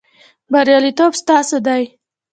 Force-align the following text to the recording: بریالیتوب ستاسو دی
بریالیتوب 0.51 1.11
ستاسو 1.21 1.57
دی 1.65 1.83